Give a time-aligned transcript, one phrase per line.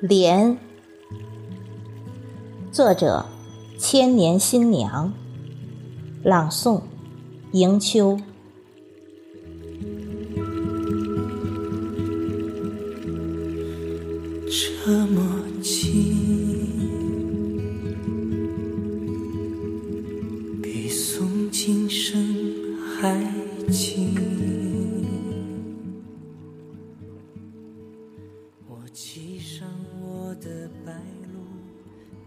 [0.00, 0.58] 莲，
[2.70, 3.24] 作者：
[3.78, 5.10] 千年新娘，
[6.22, 6.82] 朗诵：
[7.52, 8.18] 迎秋。
[14.46, 15.90] 这么近，
[20.62, 23.35] 比诵经声还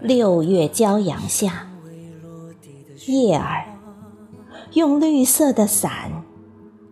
[0.00, 1.66] 六月骄阳下，
[3.08, 3.64] 叶儿
[4.74, 6.22] 用绿色的伞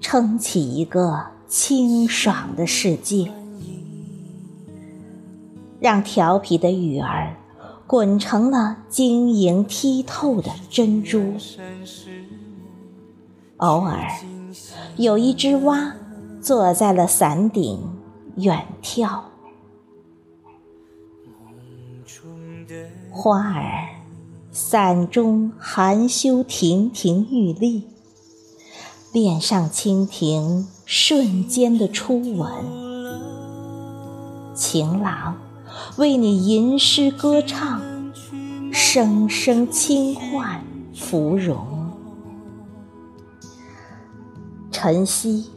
[0.00, 3.30] 撑起一个清爽的世界。
[5.78, 7.36] 让调皮的雨儿
[7.86, 11.34] 滚成了晶莹剔透的珍珠。
[13.58, 14.10] 偶尔，
[14.96, 15.94] 有一只蛙
[16.40, 17.78] 坐在了伞顶
[18.34, 19.20] 远眺。
[23.10, 23.88] 花儿
[24.50, 27.84] 伞中含羞亭亭玉立，
[29.12, 32.50] 恋上蜻蜓瞬间的初吻。
[34.54, 35.36] 情郎。
[35.98, 37.82] 为你吟诗歌唱，
[38.72, 40.62] 声声轻唤
[40.94, 41.90] 芙蓉。
[44.70, 45.50] 晨曦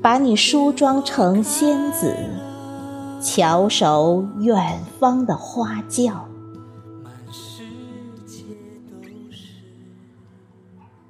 [0.00, 2.16] 把你梳妆成仙子，
[3.22, 6.26] 翘首远方的花轿。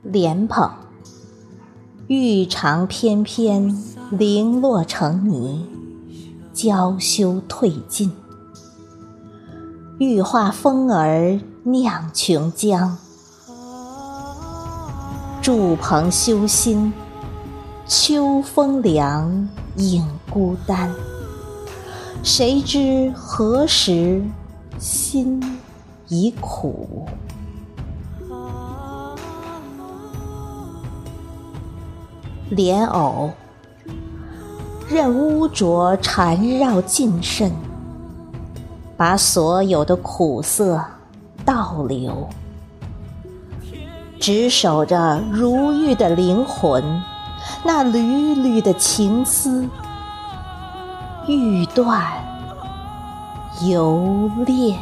[0.03, 0.71] 莲蓬
[2.09, 5.67] 玉长翩翩，零落成泥，
[6.53, 8.13] 娇羞褪尽。
[9.99, 12.91] 玉化风儿酿琼浆，
[15.41, 16.93] 筑棚修心，
[17.87, 20.95] 秋风凉影孤单。
[22.23, 24.23] 谁知何时
[24.79, 25.59] 心
[26.09, 27.07] 已苦？
[32.51, 33.31] 莲藕
[34.89, 37.51] 任污浊缠绕尽身。
[38.95, 40.81] 把所有的苦涩
[41.45, 42.29] 倒流，
[44.21, 47.03] 只守着如玉的灵魂，
[47.65, 49.67] 那缕缕的情丝，
[51.29, 52.03] 欲断
[53.65, 54.77] 犹恋。